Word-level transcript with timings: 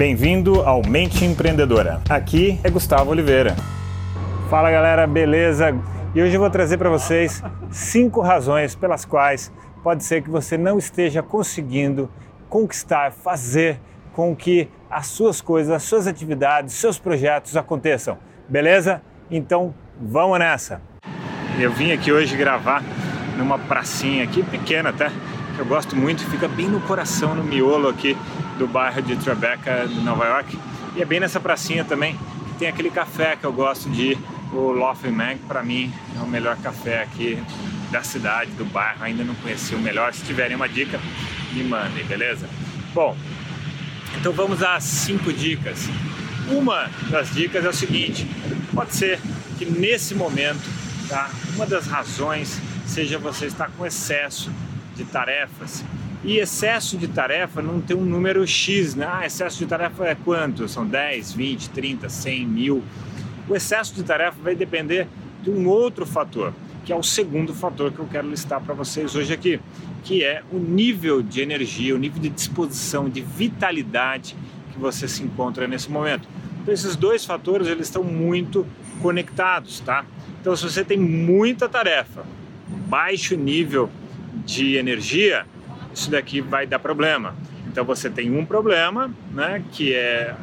Bem-vindo 0.00 0.62
ao 0.62 0.80
Mente 0.80 1.26
Empreendedora. 1.26 2.00
Aqui 2.08 2.58
é 2.64 2.70
Gustavo 2.70 3.10
Oliveira. 3.10 3.54
Fala 4.48 4.70
galera, 4.70 5.06
beleza? 5.06 5.78
E 6.14 6.22
hoje 6.22 6.34
eu 6.34 6.40
vou 6.40 6.48
trazer 6.48 6.78
para 6.78 6.88
vocês 6.88 7.42
cinco 7.70 8.22
razões 8.22 8.74
pelas 8.74 9.04
quais 9.04 9.52
pode 9.82 10.02
ser 10.02 10.22
que 10.22 10.30
você 10.30 10.56
não 10.56 10.78
esteja 10.78 11.22
conseguindo 11.22 12.08
conquistar, 12.48 13.12
fazer 13.12 13.78
com 14.14 14.34
que 14.34 14.70
as 14.90 15.06
suas 15.06 15.42
coisas, 15.42 15.70
as 15.70 15.82
suas 15.82 16.06
atividades, 16.06 16.76
seus 16.76 16.98
projetos 16.98 17.54
aconteçam. 17.54 18.16
Beleza? 18.48 19.02
Então 19.30 19.74
vamos 20.00 20.38
nessa! 20.38 20.80
Eu 21.58 21.70
vim 21.72 21.92
aqui 21.92 22.10
hoje 22.10 22.38
gravar 22.38 22.82
numa 23.36 23.58
pracinha 23.58 24.24
aqui, 24.24 24.42
pequena 24.42 24.94
que 24.94 25.10
eu 25.58 25.66
gosto 25.66 25.94
muito, 25.94 26.24
fica 26.30 26.48
bem 26.48 26.70
no 26.70 26.80
coração, 26.80 27.34
no 27.34 27.44
miolo 27.44 27.86
aqui 27.86 28.16
do 28.60 28.66
bairro 28.66 29.00
de 29.00 29.16
Tribeca, 29.16 29.88
de 29.88 30.00
Nova 30.02 30.26
York. 30.26 30.58
E 30.94 31.00
é 31.00 31.04
bem 31.06 31.18
nessa 31.18 31.40
pracinha 31.40 31.82
também 31.82 32.14
que 32.14 32.58
tem 32.58 32.68
aquele 32.68 32.90
café 32.90 33.34
que 33.34 33.44
eu 33.44 33.52
gosto 33.54 33.88
de 33.88 34.12
ir, 34.12 34.18
o 34.52 34.72
Laughing 34.72 35.12
Mag, 35.12 35.38
para 35.48 35.62
mim 35.62 35.90
é 36.14 36.20
o 36.20 36.26
melhor 36.26 36.58
café 36.58 37.02
aqui 37.02 37.42
da 37.90 38.02
cidade, 38.02 38.50
do 38.52 38.66
bairro. 38.66 39.02
Ainda 39.02 39.24
não 39.24 39.34
conheci 39.36 39.74
o 39.74 39.78
melhor. 39.78 40.12
Se 40.12 40.22
tiverem 40.26 40.56
uma 40.56 40.68
dica, 40.68 41.00
me 41.54 41.64
mandem, 41.64 42.04
beleza? 42.04 42.46
Bom, 42.92 43.16
então 44.18 44.30
vamos 44.30 44.62
às 44.62 44.84
cinco 44.84 45.32
dicas. 45.32 45.88
Uma 46.50 46.90
das 47.08 47.32
dicas 47.32 47.64
é 47.64 47.68
o 47.68 47.72
seguinte: 47.72 48.26
pode 48.74 48.94
ser 48.94 49.18
que 49.56 49.64
nesse 49.64 50.14
momento, 50.14 50.60
tá, 51.08 51.30
uma 51.54 51.64
das 51.64 51.86
razões 51.86 52.60
seja 52.84 53.18
você 53.18 53.46
estar 53.46 53.70
com 53.70 53.86
excesso 53.86 54.52
de 54.94 55.04
tarefas 55.04 55.82
e 56.22 56.38
excesso 56.38 56.98
de 56.98 57.08
tarefa 57.08 57.62
não 57.62 57.80
tem 57.80 57.96
um 57.96 58.04
número 58.04 58.46
X, 58.46 58.94
né? 58.94 59.08
Ah, 59.10 59.24
excesso 59.24 59.58
de 59.58 59.66
tarefa 59.66 60.04
é 60.04 60.14
quanto? 60.14 60.68
São 60.68 60.86
10, 60.86 61.32
20, 61.32 61.70
30, 61.70 62.08
100, 62.08 62.46
mil. 62.46 62.82
O 63.48 63.56
excesso 63.56 63.94
de 63.94 64.02
tarefa 64.02 64.36
vai 64.42 64.54
depender 64.54 65.08
de 65.42 65.50
um 65.50 65.66
outro 65.66 66.04
fator, 66.04 66.52
que 66.84 66.92
é 66.92 66.96
o 66.96 67.02
segundo 67.02 67.54
fator 67.54 67.90
que 67.90 67.98
eu 67.98 68.06
quero 68.06 68.28
listar 68.28 68.60
para 68.60 68.74
vocês 68.74 69.16
hoje 69.16 69.32
aqui, 69.32 69.58
que 70.04 70.22
é 70.22 70.42
o 70.52 70.58
nível 70.58 71.22
de 71.22 71.40
energia, 71.40 71.94
o 71.94 71.98
nível 71.98 72.20
de 72.20 72.28
disposição, 72.28 73.08
de 73.08 73.22
vitalidade 73.22 74.36
que 74.72 74.78
você 74.78 75.08
se 75.08 75.22
encontra 75.22 75.66
nesse 75.66 75.90
momento. 75.90 76.28
Então 76.60 76.74
esses 76.74 76.96
dois 76.96 77.24
fatores 77.24 77.66
eles 77.66 77.86
estão 77.86 78.04
muito 78.04 78.66
conectados, 79.00 79.80
tá? 79.80 80.04
Então 80.38 80.54
se 80.54 80.62
você 80.62 80.84
tem 80.84 80.98
muita 80.98 81.66
tarefa, 81.66 82.24
baixo 82.86 83.34
nível 83.36 83.88
de 84.44 84.76
energia, 84.76 85.46
isso 85.92 86.10
daqui 86.10 86.40
vai 86.40 86.66
dar 86.66 86.78
problema. 86.78 87.34
Então 87.68 87.84
você 87.84 88.10
tem 88.10 88.36
um 88.36 88.44
problema, 88.44 89.10
né, 89.32 89.62
que 89.72 89.94
é 89.94 90.34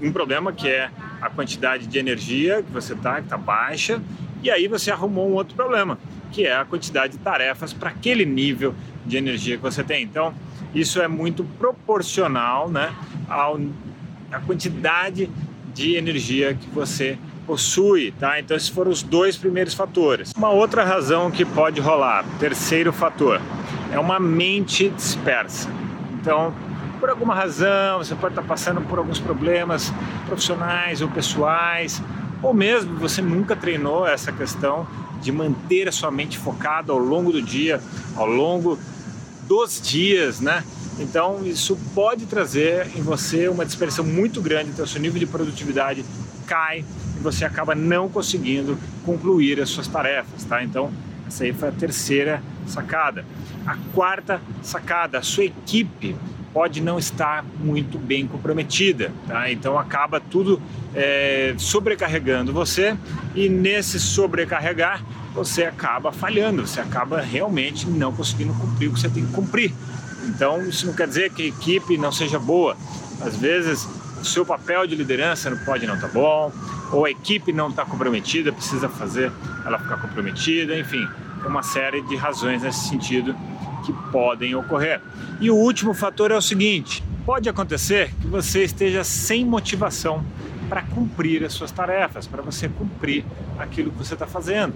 um 0.00 0.10
problema 0.12 0.52
que 0.52 0.68
é 0.68 0.90
a 1.20 1.28
quantidade 1.28 1.86
de 1.86 1.98
energia 1.98 2.62
que 2.62 2.72
você 2.72 2.94
está, 2.94 3.16
que 3.16 3.24
está 3.24 3.36
baixa, 3.36 4.00
e 4.42 4.50
aí 4.50 4.66
você 4.66 4.90
arrumou 4.90 5.28
um 5.28 5.34
outro 5.34 5.54
problema, 5.54 5.98
que 6.32 6.46
é 6.46 6.56
a 6.56 6.64
quantidade 6.64 7.14
de 7.14 7.18
tarefas 7.18 7.72
para 7.72 7.90
aquele 7.90 8.24
nível 8.24 8.74
de 9.04 9.16
energia 9.18 9.56
que 9.56 9.62
você 9.62 9.84
tem. 9.84 10.02
Então 10.02 10.34
isso 10.74 11.00
é 11.02 11.08
muito 11.08 11.44
proporcional, 11.58 12.70
né, 12.70 12.94
ao, 13.28 13.60
à 14.32 14.40
quantidade 14.40 15.28
de 15.74 15.96
energia 15.96 16.54
que 16.54 16.68
você 16.70 17.18
possui, 17.46 18.12
tá? 18.12 18.38
Então 18.38 18.56
esses 18.56 18.68
foram 18.68 18.90
os 18.90 19.02
dois 19.02 19.36
primeiros 19.36 19.74
fatores. 19.74 20.32
Uma 20.36 20.50
outra 20.50 20.84
razão 20.84 21.30
que 21.30 21.44
pode 21.44 21.80
rolar, 21.80 22.24
terceiro 22.38 22.92
fator, 22.92 23.40
é 23.92 23.98
uma 23.98 24.18
mente 24.18 24.88
dispersa. 24.90 25.68
Então, 26.12 26.54
por 26.98 27.08
alguma 27.08 27.34
razão, 27.34 27.98
você 27.98 28.14
pode 28.14 28.32
estar 28.32 28.46
passando 28.46 28.80
por 28.82 28.98
alguns 28.98 29.18
problemas 29.18 29.92
profissionais 30.26 31.00
ou 31.00 31.08
pessoais, 31.08 32.02
ou 32.42 32.52
mesmo 32.52 32.96
você 32.96 33.22
nunca 33.22 33.56
treinou 33.56 34.06
essa 34.06 34.30
questão 34.30 34.86
de 35.20 35.32
manter 35.32 35.88
a 35.88 35.92
sua 35.92 36.10
mente 36.10 36.38
focada 36.38 36.92
ao 36.92 36.98
longo 36.98 37.32
do 37.32 37.42
dia, 37.42 37.80
ao 38.16 38.26
longo 38.26 38.78
dos 39.46 39.80
dias, 39.80 40.40
né? 40.40 40.64
Então, 40.98 41.40
isso 41.44 41.76
pode 41.94 42.26
trazer 42.26 42.86
em 42.94 43.02
você 43.02 43.48
uma 43.48 43.64
dispersão 43.64 44.04
muito 44.04 44.40
grande, 44.40 44.70
então 44.70 44.86
seu 44.86 45.00
nível 45.00 45.18
de 45.18 45.26
produtividade 45.26 46.04
cai 46.46 46.84
e 47.16 47.22
você 47.22 47.44
acaba 47.44 47.74
não 47.74 48.08
conseguindo 48.08 48.78
concluir 49.04 49.60
as 49.60 49.70
suas 49.70 49.86
tarefas, 49.88 50.44
tá? 50.44 50.62
Então, 50.62 50.90
essa 51.26 51.44
aí 51.44 51.52
foi 51.52 51.68
a 51.68 51.72
terceira 51.72 52.42
sacada. 52.66 53.24
A 53.66 53.76
quarta 53.94 54.40
sacada, 54.62 55.18
a 55.18 55.22
sua 55.22 55.44
equipe 55.44 56.16
pode 56.52 56.80
não 56.80 56.98
estar 56.98 57.44
muito 57.58 57.98
bem 57.98 58.26
comprometida, 58.26 59.12
tá? 59.26 59.50
Então 59.50 59.78
acaba 59.78 60.20
tudo 60.20 60.60
é, 60.94 61.54
sobrecarregando 61.56 62.52
você 62.52 62.96
e 63.34 63.48
nesse 63.48 64.00
sobrecarregar 64.00 65.04
você 65.32 65.64
acaba 65.64 66.10
falhando, 66.10 66.66
você 66.66 66.80
acaba 66.80 67.20
realmente 67.20 67.88
não 67.88 68.12
conseguindo 68.12 68.52
cumprir 68.54 68.88
o 68.88 68.94
que 68.94 69.00
você 69.00 69.08
tem 69.08 69.24
que 69.24 69.32
cumprir. 69.32 69.72
Então 70.24 70.60
isso 70.62 70.86
não 70.86 70.92
quer 70.92 71.06
dizer 71.06 71.30
que 71.30 71.42
a 71.42 71.46
equipe 71.46 71.96
não 71.96 72.10
seja 72.10 72.38
boa. 72.38 72.76
Às 73.20 73.36
vezes 73.36 73.88
o 74.20 74.24
seu 74.24 74.44
papel 74.44 74.86
de 74.86 74.96
liderança 74.96 75.48
não 75.50 75.58
pode 75.58 75.86
não 75.86 75.94
estar 75.94 76.08
tá 76.08 76.12
bom, 76.14 76.52
ou 76.92 77.04
a 77.04 77.10
equipe 77.10 77.52
não 77.52 77.68
está 77.68 77.84
comprometida, 77.84 78.52
precisa 78.52 78.88
fazer 78.88 79.30
ela 79.64 79.78
ficar 79.78 79.96
comprometida, 79.98 80.76
enfim, 80.76 81.06
uma 81.46 81.62
série 81.62 82.02
de 82.02 82.16
razões 82.16 82.62
nesse 82.62 82.88
sentido 82.88 83.34
que 83.84 83.92
podem 84.10 84.54
ocorrer. 84.54 85.00
E 85.40 85.50
o 85.50 85.56
último 85.56 85.94
fator 85.94 86.30
é 86.30 86.36
o 86.36 86.42
seguinte: 86.42 87.02
pode 87.24 87.48
acontecer 87.48 88.12
que 88.20 88.26
você 88.26 88.64
esteja 88.64 89.04
sem 89.04 89.44
motivação 89.44 90.24
para 90.68 90.82
cumprir 90.82 91.44
as 91.44 91.52
suas 91.52 91.72
tarefas, 91.72 92.26
para 92.26 92.42
você 92.42 92.68
cumprir 92.68 93.24
aquilo 93.58 93.90
que 93.90 93.98
você 93.98 94.14
está 94.14 94.26
fazendo. 94.26 94.74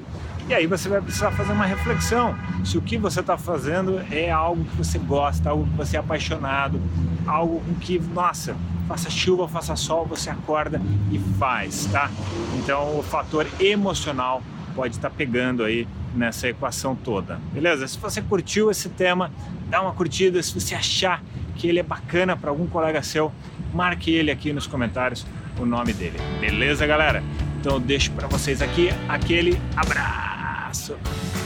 E 0.48 0.52
aí 0.52 0.66
você 0.66 0.88
vai 0.88 1.00
precisar 1.00 1.30
fazer 1.30 1.52
uma 1.52 1.64
reflexão 1.64 2.36
se 2.64 2.76
o 2.76 2.82
que 2.82 2.98
você 2.98 3.20
está 3.20 3.38
fazendo 3.38 4.00
é 4.10 4.30
algo 4.30 4.64
que 4.64 4.76
você 4.76 4.98
gosta, 4.98 5.50
algo 5.50 5.64
que 5.64 5.76
você 5.76 5.96
é 5.96 6.00
apaixonado, 6.00 6.80
algo 7.26 7.60
com 7.60 7.74
que, 7.76 7.98
nossa, 7.98 8.54
faça 8.86 9.08
chuva, 9.08 9.48
faça 9.48 9.74
sol, 9.76 10.04
você 10.04 10.28
acorda 10.28 10.82
e 11.10 11.18
faz, 11.38 11.86
tá? 11.86 12.10
Então 12.58 12.98
o 12.98 13.02
fator 13.02 13.46
emocional 13.58 14.42
pode 14.74 14.96
estar 14.96 15.08
tá 15.08 15.14
pegando 15.16 15.62
aí 15.62 15.86
nessa 16.14 16.48
equação 16.48 16.94
toda. 16.94 17.38
Beleza? 17.52 17.86
Se 17.86 17.98
você 17.98 18.22
curtiu 18.22 18.70
esse 18.70 18.88
tema, 18.88 19.30
dá 19.68 19.82
uma 19.82 19.92
curtida. 19.92 20.42
Se 20.42 20.58
você 20.58 20.74
achar 20.74 21.22
que 21.56 21.68
ele 21.68 21.80
é 21.80 21.82
bacana 21.82 22.36
para 22.36 22.50
algum 22.50 22.66
colega 22.66 23.02
seu, 23.02 23.32
marque 23.72 24.12
ele 24.12 24.30
aqui 24.30 24.52
nos 24.52 24.66
comentários 24.66 25.26
o 25.58 25.66
nome 25.66 25.92
dele. 25.92 26.18
Beleza, 26.40 26.86
galera? 26.86 27.22
Então 27.60 27.74
eu 27.74 27.80
deixo 27.80 28.10
para 28.12 28.26
vocês 28.26 28.60
aqui 28.60 28.90
aquele 29.08 29.60
abraço. 29.76 30.96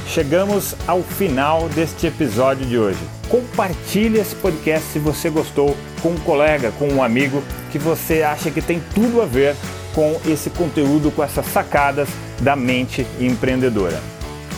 Chegamos 0.07 0.75
ao 0.87 1.03
final 1.03 1.69
deste 1.69 2.07
episódio 2.07 2.67
de 2.67 2.79
hoje. 2.79 2.99
Compartilhe 3.29 4.19
esse 4.19 4.35
podcast 4.35 4.89
se 4.89 4.99
você 4.99 5.29
gostou 5.29 5.77
com 6.03 6.11
um 6.11 6.19
colega, 6.21 6.73
com 6.73 6.89
um 6.89 7.03
amigo 7.03 7.43
que 7.71 7.79
você 7.79 8.23
acha 8.23 8.51
que 8.51 8.63
tem 8.63 8.81
tudo 8.95 9.21
a 9.21 9.27
ver 9.27 9.55
com 9.95 10.19
esse 10.27 10.49
conteúdo, 10.51 11.11
com 11.11 11.23
essas 11.23 11.45
sacadas 11.47 12.09
da 12.41 12.57
mente 12.57 13.07
empreendedora. 13.21 14.01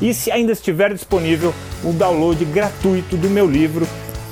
e 0.00 0.12
se 0.12 0.30
ainda 0.30 0.52
estiver 0.52 0.92
disponível 0.92 1.54
o 1.82 1.92
download 1.92 2.44
gratuito 2.46 3.16
do 3.16 3.28
meu 3.28 3.46
livro 3.46 3.86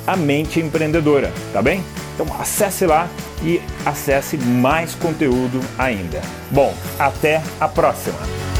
A 0.05 0.15
Mente 0.15 0.59
Empreendedora, 0.59 1.31
tá 1.51 1.61
bem? 1.61 1.83
Então 2.13 2.27
acesse 2.39 2.85
lá 2.85 3.09
e 3.43 3.59
acesse 3.85 4.37
mais 4.37 4.93
conteúdo 4.95 5.59
ainda. 5.77 6.21
Bom, 6.51 6.73
até 6.99 7.41
a 7.59 7.67
próxima! 7.67 8.52